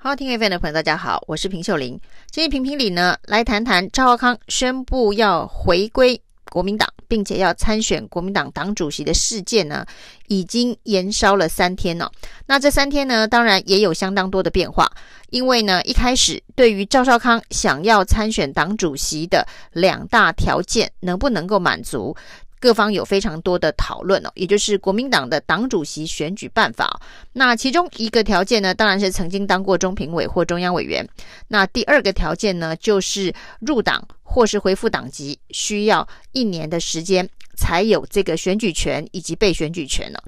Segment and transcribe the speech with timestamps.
[0.00, 1.98] 好，听 FM 的朋友，大家好，我是平秀玲。
[2.30, 9.84] 今天评评理呢，来谈谈赵少康宣布要回归国民党，并且要参选国民党党主席的事件呢，
[10.28, 12.12] 已经延烧了三天了。
[12.46, 14.88] 那这三天呢，当然也有相当多的变化，
[15.30, 22.16] 因为呢，一开始对于赵少康想要参选党主席的两大条件能不能够满足？
[22.60, 27.00] 各方有非常多的讨论哦，也就是国民党的党主席选举办法。
[27.32, 31.08] 那其中一个条件呢，当然是曾经当过中评委或中央委员。
[31.48, 40.18] 那第二个条件呢，就是入党或是恢复党籍需要一年的时间才有这个选举权以及被选举权呢。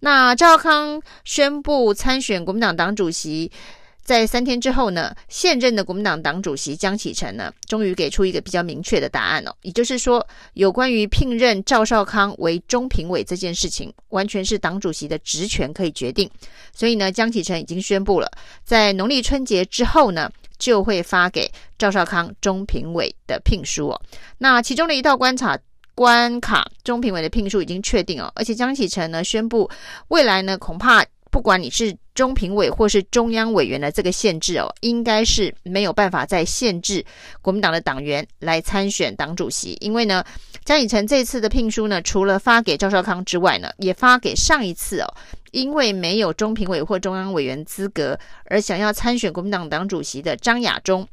[0.00, 3.50] 那赵康宣布参选国民党党主席。
[4.04, 16.30] 在三天之后呢，现任的国民党党主席江启臣呢，终于给出一个比较明确的答案哦，也就是说，有关于聘任赵少康为中评委这件事情，完全是党主席的职权可以决定。
[16.74, 18.30] 所以呢，江启臣已经宣布了，
[18.62, 24.02] 在农历春节之后呢，就会发给赵少康中评委的聘书哦。
[24.36, 25.58] 那其中的一道关卡
[25.94, 29.70] 关卡，中评委的聘书已经确定哦，而且江启臣呢宣布，
[30.08, 31.02] 未来呢恐怕。
[31.34, 37.04] 不管你是中评委或是中央委员的这个限制哦，应该是没有办法再限制
[37.42, 39.76] 国民党的党员来参选党主席。
[39.80, 40.24] 因为呢，
[40.64, 45.12] 江以诚这次的聘书呢，除了发给赵少康之外呢，也发给上一次哦，
[45.50, 51.04] 因为没有中评委或中央委员资格而想要参选国民党党主席的张亚中。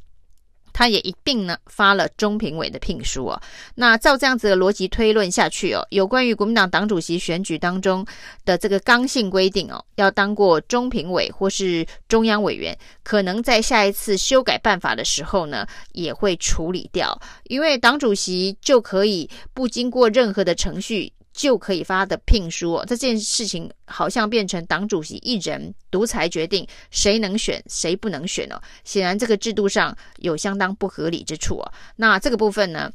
[0.73, 3.41] 他也一并呢发了中评委的聘书哦。
[3.75, 8.05] 那照这样子的逻辑推论下去哦，有关于国民党党主席选举当中
[8.45, 21.11] 的这个刚性规定哦，要当过中评委或是中央委员，可能在下一次修改办法的时候呢，也会处理掉，因为党主席就可以不经过任何的程序。
[21.42, 28.61] 就可以发的聘书哦，这件事情好像变成党主席一人独裁决定谁能选谁不能选哦。
[28.84, 31.73] 显然这个制度上有相当不合理之处哦。
[31.95, 32.92] 那这个部分呢，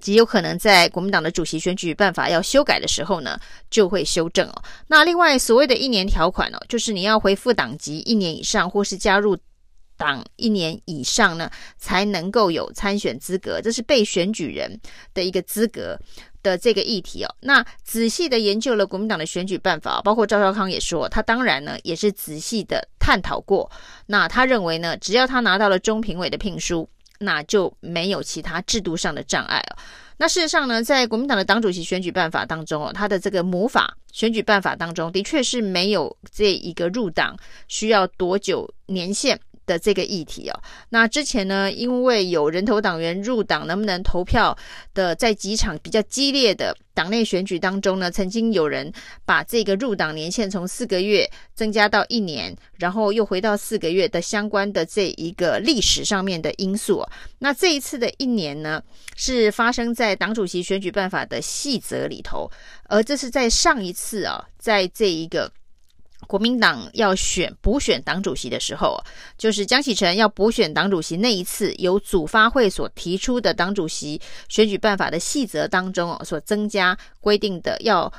[0.00, 3.38] 极有可能在国民党的主席选举办法要修改的时候呢，
[3.70, 4.62] 就会修正哦。
[4.88, 9.38] 那另外所谓的一年条款哦，就是你要恢复党籍一年以上，或是加入
[9.96, 11.48] 党一年以上呢，
[11.78, 14.80] 才能够有参选资格，这是被选举人
[15.14, 15.96] 的一个资格。
[16.42, 23.70] 的这个议题哦，那仔细的研究了国民党的选举办法，包括赵少康也说，他当然呢也是仔细的探讨过。
[24.06, 29.76] 那他认为呢，只要他拿到了中评委的聘书，那就没有其他制度上的障碍哦。
[30.16, 37.36] 那事实上呢，在国民党的党主席选举办法当中哦，他的这个母法选举办法当中的确是没有这一个入党
[37.68, 39.38] 需要多久年限
[39.70, 44.56] 的这个议题哦，那之前呢，因为有人头党员入党能不能投票
[44.92, 48.92] 的，在几场比较激烈的党内选举当中呢，曾经有人
[49.24, 57.06] 把这个入党年限从四个月增加到一年，然后又回到四个月的相关的这一个历史上面的因素。
[57.38, 58.82] 那这一次的一年呢，
[59.14, 62.50] 是发生在党主席选举办法的细则里头，
[62.88, 65.48] 而这是在上一次啊，在这一个。
[66.30, 69.02] 国民党要选补选党主席的时候，
[69.36, 78.12] 就是江启臣要补选党主席那一次，由组发会所提出的党主席选举办法的细则当中，所增加规定的要。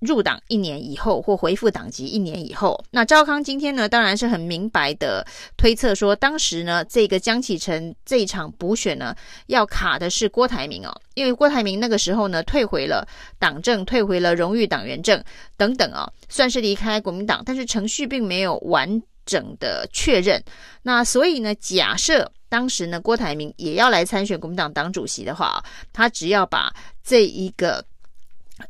[0.00, 5.26] 入党一年以后或恢复党籍一年以后，那赵康今天呢，当然是很明白的
[5.56, 9.14] 推测说，当时呢，这个江启臣这一场补选呢，
[9.46, 13.08] 要卡的是郭台铭哦，因为郭台铭那个时候呢，退回了
[13.38, 15.22] 党证，退回了荣誉党员证
[15.56, 20.42] 等等哦，算是离开国民党，但是程序并没有完整的确认。
[20.82, 26.70] 那所以呢，假设当时呢，郭台铭也要来参选国民党党主席的话，他只要把
[27.02, 27.82] 这一个。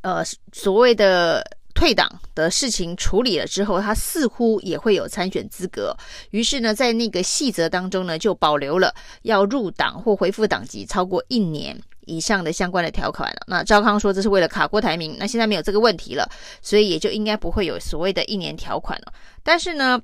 [0.03, 5.97] 呃，所谓的退党的事情处理了之后，他似乎也会有参选资格。
[6.31, 13.43] 于是呢，在那个细则当中呢，就保留了要入党或恢复党籍超过一年以上的相关的条款了。
[13.47, 16.27] 那赵康说这是为了卡郭台铭，那现在没有这个问题了，
[16.63, 19.13] 所以也就应该不会有所谓的一年条款了。
[19.43, 20.01] 但是呢，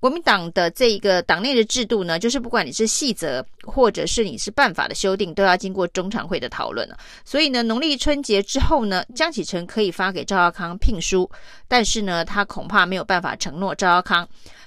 [0.00, 6.96] 国民党的这一个党内的制度呢，就是不管你是细则或者是你是办法的修订，都要经过中常会的讨论了。
[7.24, 11.30] 所以呢，农历春节之后呢，江启臣可以发给赵少康聘书，
[11.68, 14.26] 但是呢，他恐怕没有办法承诺赵少康。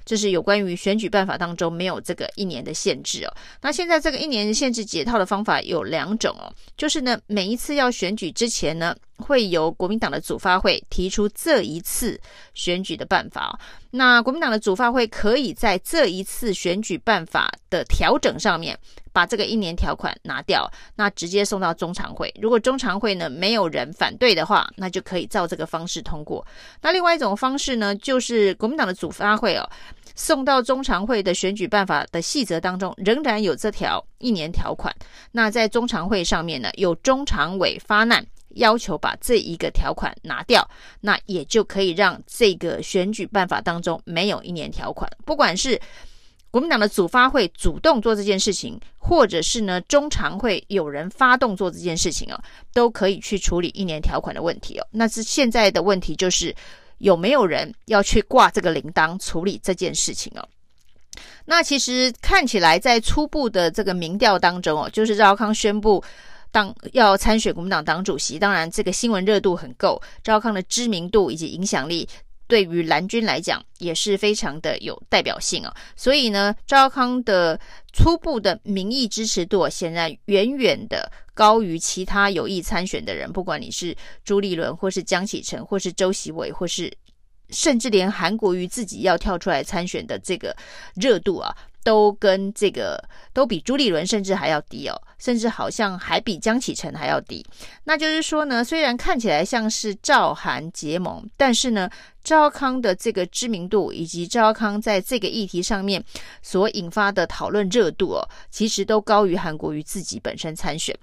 [0.09, 3.33] 这是有关于选举办法当中没有这个一年的限制哦。
[3.61, 12.19] 那现在这个一年限制解套的方法有两种哦，就是呢，每一次要选举之前呢，会由国民党的组发会提出这一次
[12.55, 13.59] 选举的办法。
[13.91, 18.77] 那国民党的组发会可以在这一次选举办法的调整上面，
[19.11, 22.31] 把这个一年条款拿掉，那直接送到中常会。
[22.39, 26.45] 如果中常会呢，没有人反对的话，那就可以照这个方式通过。
[26.81, 29.67] 那另外一种方式呢，就是国民党的组发会哦。
[30.19, 34.93] 送到中常会的选举办法的细则当中，仍然有这条一年条款。
[35.31, 38.23] 那在中常会上面呢，有中常委发难，
[38.55, 40.69] 要求把这一个条款拿掉，
[40.99, 45.09] 那也就可以让这个选举办法当中没有一年条款。
[45.23, 45.79] 不管是
[46.51, 52.37] 国民党的组发会主动做这件事情，或者是呢中常会有人发动做这件事情哦，
[52.73, 54.85] 都可以去处理一年条款的问题哦。
[54.91, 56.53] 那是现在的问题就是
[56.99, 60.47] 有没有人要去挂这个铃铛处理这件事情哦？
[61.45, 66.03] 那其实看起来在初步的这个民调当中哦，就是赵康宣布
[66.51, 72.07] 当要参选国民党党主席，当然这个新闻热度很够，赵康的知名度以及影响力。
[72.47, 77.59] 对于蓝军来讲也是非常的有代表性啊，所以呢，赵康的
[77.93, 83.95] 初步的民意支持度显然远远的高于其他有意参选的人，不管你是
[84.25, 86.91] 朱立伦，或是江启臣，或是周习伟，或是
[87.49, 90.53] 甚至连韩国瑜自己要跳出来参选的这个
[90.95, 91.55] 热度啊。
[91.81, 93.01] 都跟这个
[93.33, 97.43] 都比朱立伦甚至还要低哦，甚至好像还比江启臣还要低。
[97.85, 101.89] 那就是说呢，虽然看起来像是赵韩结盟，但是呢，
[102.23, 106.03] 赵康的这个知名度以及赵康在这个议题上面
[106.41, 110.95] 所引发的讨论热度哦，其实都高于韩国瑜自己本身参选。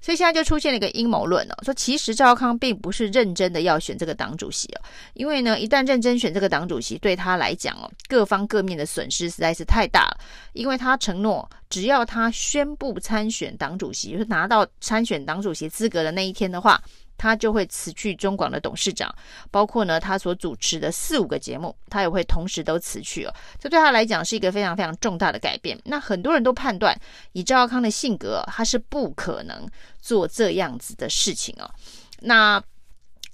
[0.00, 4.80] 所以现在就出现了一个阴谋论哦，说其实赵康并不是认真的要选这个党主席哦，
[5.14, 10.18] 因为呢，一旦认真选这个党主席，对他来讲哦，各方各面的损失实在是太大了，
[10.52, 16.80] 因为他承诺只要他宣布参选党主席，就是拿到参选党主席资格的那一天的话。
[17.22, 19.14] 他就会辞去中广的董事长，
[19.48, 23.32] 包括呢他所主持的四五个节目，他也会同时都辞去哦。
[23.60, 25.78] 这对他来讲是一个非常非常重大的改变。
[25.84, 26.98] 那很多人都判断，
[27.30, 29.68] 以赵少康的性格，他是不可能
[30.00, 31.70] 做这样子的事情哦。
[32.18, 32.60] 那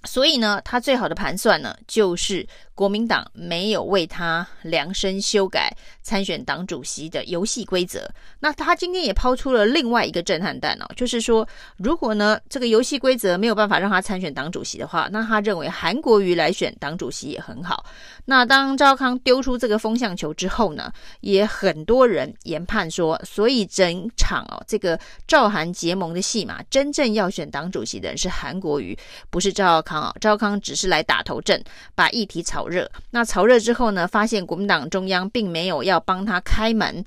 [0.04, 2.46] 所以呢，他最好的盘算呢，就是。
[2.78, 8.08] 国民党没有为他量身修改参选党主席的游戏规则。
[8.38, 11.44] 那他今天也抛出了另外一个震撼弹哦，就是说，
[11.78, 17.84] 如果呢这个游戏规则没有办法让他参选党主席的话，那他认为韩国瑜来选党主席也很好。
[18.26, 20.92] 那当赵康丢出这个风向球之后呢，
[21.22, 24.96] 也很多人研判说，所以整场哦这个
[25.26, 28.96] 赵韩结盟的戏码，真正要选党主席的人是韩国瑜，
[29.30, 30.14] 不是赵康啊。
[30.20, 31.62] 赵康只是来打头阵，
[31.94, 37.02] 把议题炒热，那炒热之后呢，发现国民党中央并没有要帮他开门，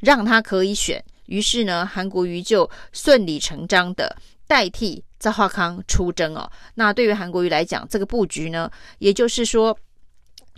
[0.00, 6.50] 让他可以选，于是呢，韩国瑜就顺理成章的代替赵化康出征哦。
[6.74, 9.76] 那对于韩国瑜来讲，这个布局呢，也就是说，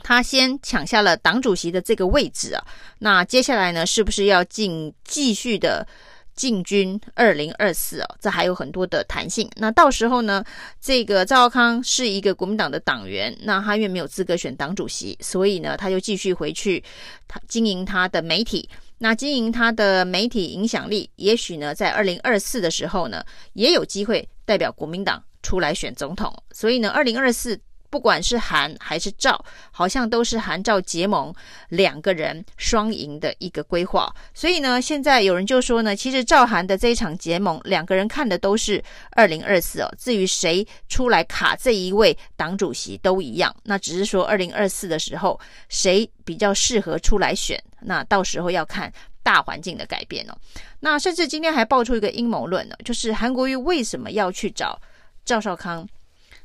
[0.03, 2.65] 他先抢下了党主席的这个位置啊，
[3.01, 5.87] 那接下来呢，是不是要进继续的？
[6.35, 9.49] 进军二零二四哦，这还有很多的弹性。
[9.57, 10.45] 那到时候呢，
[10.81, 16.83] 这个赵少康是一个国民党的党员，那他因为没有资格选党主席，所以呢，他就继续回去
[17.27, 18.69] 他经营他的媒体。
[18.99, 26.33] 那经营他的媒体影响力，也许呢，在二零二四的时候呢，也有机会代表国民党出来选总统。
[26.53, 27.61] 所以呢，二零二四。
[27.95, 31.33] 不管是韩还是赵，好像都是韩赵结盟
[31.69, 34.13] 两个人双赢的一个规划。
[34.35, 38.83] 所以呢，现在有人就说呢，其实赵韩的这一场结盟，两个人看的都是
[39.13, 39.89] 二零二四哦。
[39.97, 45.39] 至于谁出来卡这一位党主席都一样，那只是说二零二四的时候
[45.69, 48.93] 谁比较适合出来选，那到时候要看
[49.23, 50.37] 大环境的改变哦。
[50.81, 54.77] 那甚至今天还爆出一个阴谋论呢，就是韩国瑜为什么要去找
[55.25, 55.89] 赵少康？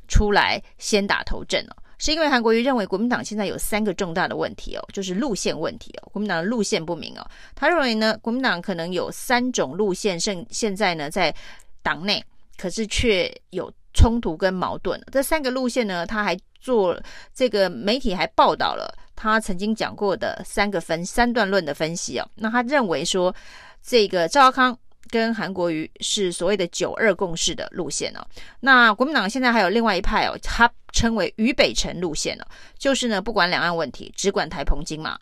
[0.10, 7.26] 出来先打头阵哦，是因为韩国瑜认为国民党现在有三个重大的问题哦，就是路线问题哦，国民党的路线不明哦。
[7.56, 11.34] 他认为呢，国民党可能有三种路线，现现在呢在
[11.82, 12.22] 党内，
[12.58, 15.02] 可是却有冲突跟矛盾。
[15.12, 17.00] 这三个路线呢，他还做
[17.34, 22.28] 这个媒体还报道了他曾经讲过的三个分三段论的分析哦。
[22.36, 23.34] 那他认为说，
[23.82, 24.78] 这个赵康。
[25.10, 28.26] 跟韩国瑜是所谓的九二共识的路线哦，
[28.62, 32.46] 那国民党现在还有另外一派哦，他称为渝北辰路线哦，
[32.78, 35.20] 就是呢不管两岸问题，只管台澎金马，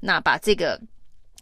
[0.00, 0.80] 那把这个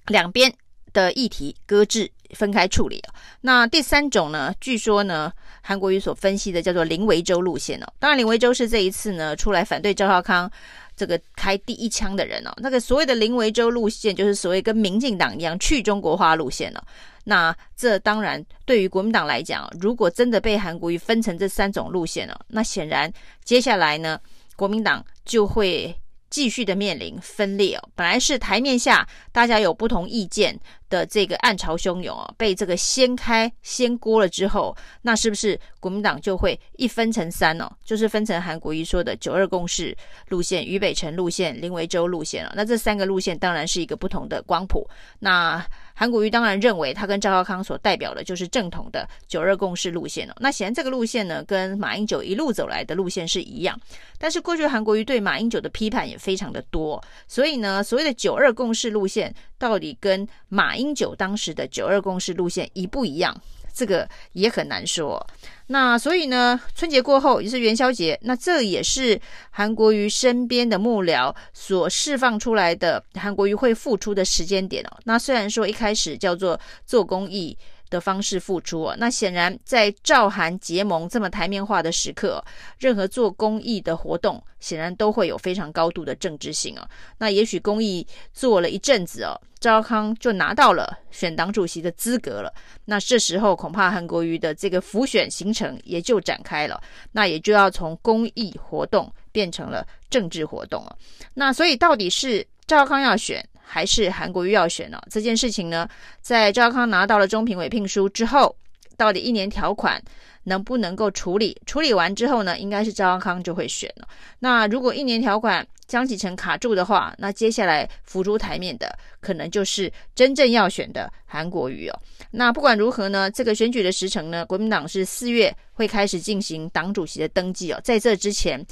[0.06, 0.52] 两边
[0.92, 3.02] 的议题搁置分开处理。
[3.40, 10.50] 那第三种呢，据说呢韩国瑜所分析的叫做林维洲路线哦，当然林维洲是这一次呢出来反对赵少康。
[10.96, 16.82] 这个开第一枪的人哦，那个所谓的林维洲路线，就是所谓跟民进党一样去中国化路线了。
[17.24, 23.12] 那这当然对于国民党来讲，如果真的被韩国瑜分成这三种路线了，那显然
[23.44, 24.18] 接下来呢，
[24.54, 25.94] 国民党就会
[26.30, 27.88] 继续的面临分裂哦。
[27.94, 37.70] 本来是台面下大家有不同意见的这个暗潮汹涌啊，被这个掀开掀锅了之后，那是不是国民党就会一分成三哦？
[37.84, 39.96] 就是分成韩国瑜说的九二共识
[40.28, 42.52] 路线、于北辰路线、林维洲路线了。
[42.56, 44.88] 那这三个路线当然是一个不同的光谱。
[45.18, 45.64] 那
[45.94, 50.36] 韩国瑜当然认为他跟赵少康所代表的就是正统的九二共识路线了。
[50.40, 53.78] 那显然这个路线呢，跟马英九一路走来的路线是一样。
[54.18, 63.34] 但是过去韩国瑜对马英九的批判也非常的多，所以呢，所谓的九二共识路线到底跟马英九当时的九二共识路线一不一样？
[63.72, 65.25] 这个也很难说。
[65.66, 69.20] 那所以呢，春节过后也是元宵节，那这也是
[69.50, 74.96] 韩国瑜身边的幕僚所释放出来的韩国瑜会付出的时间点哦。
[75.04, 77.56] 那虽然说一开始叫做做公益。
[77.88, 82.42] 的方式付出啊，那显然在赵韩结盟这么台面化的时刻，
[82.78, 86.88] 任何做公益的活动，显然都会有非常高度的政治性啊。
[87.18, 92.52] 那也许公益做了一阵子哦，赵康就拿到了选党主席的资格了。
[92.84, 96.80] 那这时候恐怕韩国瑜的这个浮选行程也就展开了，
[97.12, 100.96] 那也就要从公益活动变成了政治活动了。
[101.34, 103.46] 那所以到底是赵康要选？
[103.68, 105.02] 还是韩国瑜要选呢？
[105.11, 105.88] 这件事情呢，
[106.20, 108.54] 在赵康拿到了中评委聘书之后，
[108.96, 110.00] 到底一年条款
[110.44, 111.61] 能不能够处理？
[111.66, 114.06] 处理完之后呢，应该是赵康就会选了。
[114.38, 122.00] 那如果一年条款江启臣卡住的话，那接下来浮出台面的可能就是真正要选的韩国瑜哦。
[122.30, 127.80] 那不管如何呢，这个选举的时程呢，国民党是四月会开始进行党主席的登记哦。
[127.85, 128.64] 在这之前，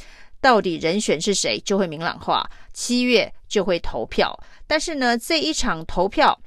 [0.44, 4.38] 到底人选是谁就会明朗化，七月就会投票。
[4.66, 6.38] 但是呢，这一场投票，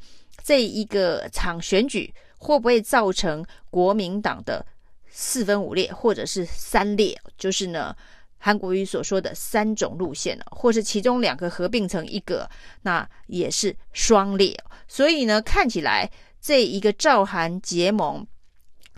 [0.44, 4.64] 这一个场选举，会不会造成国民党的
[5.10, 7.20] 四分五裂，或者是三裂？
[7.40, 7.96] 就是呢，
[8.38, 12.48] 韩国瑜所说的三种路线呢，或是其中两个合并成一个，
[12.84, 14.56] 那也是双裂。
[14.88, 16.08] 所以呢，看起来
[16.40, 18.24] 这一个赵韩结盟，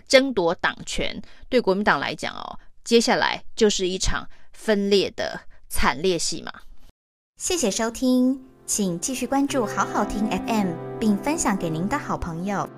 [0.06, 4.28] 争夺党权，对国民党来讲哦，接下来就是一场。
[4.52, 6.52] 分裂的惨烈戏码。
[7.36, 12.68] 谢谢收听，请继续关注好好听 FM，并分享给您的好朋友。